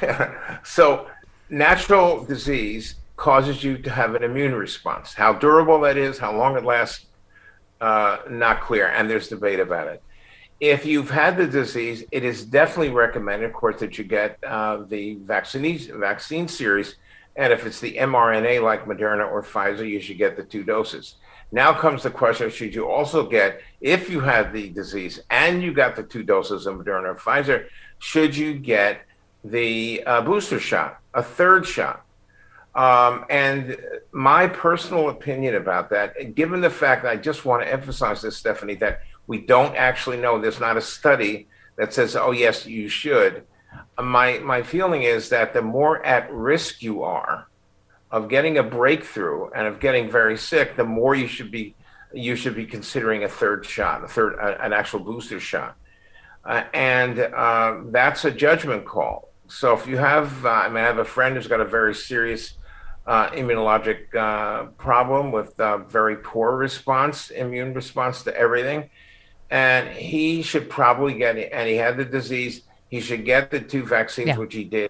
so, 0.64 1.06
natural 1.50 2.24
disease 2.24 2.96
causes 3.16 3.62
you 3.62 3.78
to 3.78 3.90
have 3.90 4.14
an 4.14 4.22
immune 4.22 4.54
response. 4.54 5.14
How 5.14 5.32
durable 5.32 5.80
that 5.80 5.96
is, 5.96 6.18
how 6.18 6.36
long 6.36 6.56
it 6.56 6.64
lasts, 6.64 7.06
uh, 7.80 8.18
not 8.28 8.60
clear, 8.60 8.88
and 8.88 9.08
there's 9.08 9.28
debate 9.28 9.60
about 9.60 9.88
it. 9.88 10.02
If 10.60 10.86
you've 10.86 11.10
had 11.10 11.36
the 11.36 11.46
disease, 11.46 12.04
it 12.10 12.24
is 12.24 12.44
definitely 12.44 12.90
recommended, 12.90 13.46
of 13.46 13.52
course, 13.52 13.80
that 13.80 13.98
you 13.98 14.04
get 14.04 14.38
uh, 14.44 14.84
the 14.88 15.16
vaccine 15.16 15.78
vaccine 16.00 16.48
series, 16.48 16.96
and 17.36 17.52
if 17.52 17.66
it's 17.66 17.80
the 17.80 17.96
mRNA 17.96 18.62
like 18.62 18.86
Moderna 18.86 19.30
or 19.30 19.42
Pfizer, 19.42 19.88
you 19.88 20.00
should 20.00 20.18
get 20.18 20.36
the 20.36 20.44
two 20.44 20.62
doses. 20.62 21.16
Now 21.52 21.72
comes 21.72 22.02
the 22.02 22.10
question: 22.10 22.50
Should 22.50 22.74
you 22.74 22.88
also 22.88 23.28
get, 23.28 23.60
if 23.80 24.08
you 24.08 24.20
had 24.20 24.52
the 24.52 24.70
disease 24.70 25.20
and 25.30 25.62
you 25.62 25.72
got 25.72 25.96
the 25.96 26.02
two 26.02 26.22
doses 26.22 26.66
of 26.66 26.76
Moderna 26.76 27.08
or 27.08 27.16
Pfizer, 27.16 27.66
should 27.98 28.36
you 28.36 28.54
get 28.54 29.02
the 29.44 30.02
uh, 30.06 30.22
booster 30.22 30.60
shot, 30.60 31.00
a 31.12 31.22
third 31.22 31.66
shot? 31.66 32.03
Um, 32.74 33.24
and 33.30 33.76
my 34.10 34.48
personal 34.48 35.08
opinion 35.08 35.54
about 35.54 35.90
that, 35.90 36.34
given 36.34 36.60
the 36.60 36.70
fact 36.70 37.04
that 37.04 37.12
I 37.12 37.16
just 37.16 37.44
want 37.44 37.62
to 37.62 37.72
emphasize 37.72 38.22
this, 38.22 38.36
Stephanie, 38.36 38.74
that 38.76 39.00
we 39.26 39.38
don't 39.38 39.76
actually 39.76 40.16
know. 40.16 40.40
There's 40.40 40.60
not 40.60 40.76
a 40.76 40.80
study 40.80 41.46
that 41.76 41.94
says, 41.94 42.16
"Oh, 42.16 42.32
yes, 42.32 42.66
you 42.66 42.88
should." 42.88 43.44
My 44.00 44.38
my 44.40 44.62
feeling 44.62 45.02
is 45.02 45.28
that 45.28 45.54
the 45.54 45.62
more 45.62 46.04
at 46.04 46.30
risk 46.32 46.82
you 46.82 47.02
are 47.04 47.48
of 48.10 48.28
getting 48.28 48.58
a 48.58 48.62
breakthrough 48.62 49.50
and 49.50 49.66
of 49.66 49.80
getting 49.80 50.10
very 50.10 50.36
sick, 50.36 50.76
the 50.76 50.84
more 50.84 51.14
you 51.14 51.28
should 51.28 51.50
be 51.50 51.74
you 52.12 52.36
should 52.36 52.54
be 52.54 52.66
considering 52.66 53.24
a 53.24 53.28
third 53.28 53.64
shot, 53.64 54.04
a 54.04 54.08
third 54.08 54.36
uh, 54.40 54.56
an 54.60 54.72
actual 54.72 55.00
booster 55.00 55.38
shot, 55.38 55.76
uh, 56.44 56.64
and 56.74 57.18
uh, 57.20 57.78
that's 57.86 58.24
a 58.24 58.30
judgment 58.30 58.84
call. 58.84 59.30
So 59.46 59.74
if 59.74 59.86
you 59.86 59.96
have, 59.98 60.44
uh, 60.44 60.48
I 60.48 60.68
mean, 60.68 60.78
I 60.78 60.86
have 60.86 60.98
a 60.98 61.04
friend 61.04 61.36
who's 61.36 61.46
got 61.46 61.60
a 61.60 61.64
very 61.64 61.94
serious 61.94 62.54
uh, 63.06 63.30
immunologic 63.30 64.14
uh, 64.14 64.64
problem 64.78 65.32
with 65.32 65.58
a 65.58 65.78
very 65.78 66.16
poor 66.16 66.56
response, 66.56 67.30
immune 67.30 67.74
response 67.74 68.22
to 68.24 68.36
everything, 68.36 68.90
and 69.50 69.88
he 69.88 70.42
should 70.42 70.70
probably 70.70 71.14
get 71.14 71.36
it. 71.36 71.50
And 71.52 71.68
he 71.68 71.76
had 71.76 71.96
the 71.96 72.04
disease 72.04 72.62
he 72.94 73.00
should 73.00 73.24
get 73.24 73.50
the 73.50 73.58
two 73.58 73.84
vaccines, 73.84 74.28
yeah. 74.28 74.38
which 74.38 74.54
he 74.54 74.62
did. 74.62 74.88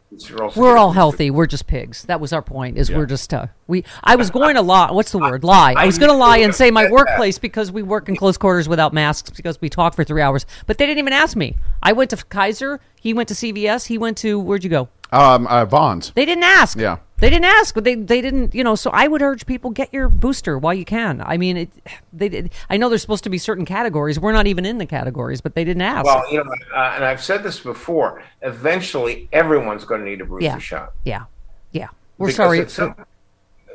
We're 0.54 0.76
all 0.76 0.92
healthy. 0.92 1.30
We're 1.30 1.46
just 1.46 1.66
pigs. 1.66 2.02
That 2.02 2.20
was 2.20 2.34
our 2.34 2.42
point. 2.42 2.76
Is 2.76 2.90
yeah. 2.90 2.98
we're 2.98 3.06
just 3.06 3.32
uh, 3.32 3.46
we. 3.66 3.82
I 4.02 4.16
was 4.16 4.28
going 4.28 4.56
to 4.56 4.60
lie. 4.60 4.90
What's 4.92 5.10
the 5.10 5.18
word? 5.18 5.42
Lie. 5.42 5.72
I, 5.72 5.84
I 5.84 5.86
was 5.86 5.96
going 5.96 6.10
to 6.10 6.16
lie 6.16 6.36
and 6.36 6.54
say 6.54 6.70
my 6.70 6.90
workplace 6.90 7.38
because 7.38 7.72
we 7.72 7.82
work 7.82 8.10
in 8.10 8.16
close 8.16 8.36
quarters 8.36 8.68
without 8.68 8.92
masks 8.92 9.30
because 9.30 9.58
we 9.58 9.70
talk 9.70 9.94
for 9.94 10.04
three 10.04 10.20
hours. 10.20 10.44
But 10.66 10.76
they 10.76 10.84
didn't 10.84 10.98
even 10.98 11.14
ask 11.14 11.34
me. 11.34 11.56
I 11.82 11.92
went 11.92 12.10
to 12.10 12.18
Kaiser. 12.18 12.78
He 13.00 13.14
went 13.14 13.30
to 13.30 13.34
CVS. 13.34 13.86
He 13.86 13.96
went 13.96 14.18
to 14.18 14.38
where'd 14.38 14.64
you 14.64 14.70
go? 14.70 14.90
Um, 15.14 15.46
uh, 15.46 15.64
Vons. 15.64 16.12
They 16.14 16.24
didn't 16.24 16.44
ask. 16.44 16.76
Yeah. 16.76 16.98
They 17.18 17.30
didn't 17.30 17.44
ask. 17.46 17.74
They 17.76 17.94
they 17.94 18.20
didn't. 18.20 18.54
You 18.54 18.64
know. 18.64 18.74
So 18.74 18.90
I 18.90 19.06
would 19.06 19.22
urge 19.22 19.46
people 19.46 19.70
get 19.70 19.92
your 19.94 20.08
booster 20.08 20.58
while 20.58 20.74
you 20.74 20.84
can. 20.84 21.22
I 21.24 21.36
mean, 21.36 21.56
it, 21.56 21.70
they 22.12 22.28
did. 22.28 22.50
I 22.68 22.76
know 22.76 22.88
there's 22.88 23.02
supposed 23.02 23.24
to 23.24 23.30
be 23.30 23.38
certain 23.38 23.64
categories. 23.64 24.18
We're 24.18 24.32
not 24.32 24.46
even 24.46 24.66
in 24.66 24.78
the 24.78 24.86
categories, 24.86 25.40
but 25.40 25.54
they 25.54 25.64
didn't 25.64 25.82
ask. 25.82 26.04
Well, 26.04 26.30
you 26.30 26.42
know, 26.42 26.50
uh, 26.74 26.92
and 26.96 27.04
I've 27.04 27.22
said 27.22 27.42
this 27.42 27.60
before. 27.60 28.22
Eventually, 28.42 29.28
everyone's 29.32 29.84
going 29.84 30.04
to 30.04 30.10
need 30.10 30.20
a 30.20 30.24
booster 30.24 30.44
yeah. 30.44 30.58
shot. 30.58 30.92
Yeah. 31.04 31.24
Yeah. 31.70 31.88
We're 32.18 32.28
because 32.28 32.72
sorry. 32.72 32.94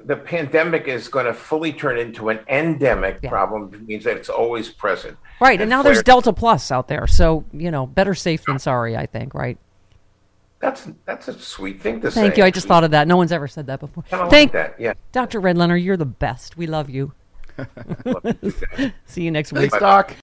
the 0.05 0.17
pandemic 0.17 0.87
is 0.87 1.07
going 1.07 1.25
to 1.25 1.33
fully 1.33 1.73
turn 1.73 1.97
into 1.97 2.29
an 2.29 2.39
endemic 2.49 3.19
yeah. 3.23 3.29
problem. 3.29 3.73
It 3.73 3.81
means 3.81 4.03
that 4.03 4.17
it's 4.17 4.29
always 4.29 4.69
present. 4.69 5.17
Right, 5.39 5.53
and, 5.53 5.61
and 5.61 5.69
now 5.69 5.81
there's 5.81 6.03
Delta 6.03 6.33
Plus 6.33 6.71
out 6.71 6.89
there, 6.89 7.07
so 7.07 7.45
you 7.53 7.71
know, 7.71 7.87
better 7.87 8.13
safe 8.13 8.43
than 8.45 8.59
sorry. 8.59 8.97
I 8.97 9.05
think. 9.05 9.33
Right. 9.33 9.57
That's 10.59 10.89
that's 11.05 11.27
a 11.29 11.39
sweet 11.39 11.81
thing 11.81 12.01
to 12.01 12.11
say. 12.11 12.21
Thank 12.21 12.37
you. 12.37 12.43
I 12.43 12.51
just 12.51 12.67
thought 12.67 12.83
of 12.83 12.91
that. 12.91 13.07
No 13.07 13.15
one's 13.15 13.31
ever 13.31 13.47
said 13.47 13.67
that 13.67 13.79
before. 13.79 14.03
Thank 14.09 14.31
like 14.31 14.51
that. 14.51 14.79
Yeah. 14.79 14.93
Dr. 15.11 15.39
Redlener, 15.39 15.81
you're 15.81 15.97
the 15.97 16.05
best. 16.05 16.57
We 16.57 16.67
love 16.67 16.89
you. 16.89 17.13
See 19.05 19.23
you 19.23 19.31
next 19.31 19.53
week. 19.53 19.71
Thanks, 19.71 19.79
Doc. 19.79 20.15